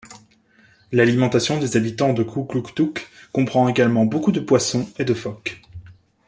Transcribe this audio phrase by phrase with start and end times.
[0.91, 5.61] L'alimentation des habitants de Kugluktuk comprend également beaucoup de poissons et de phoques.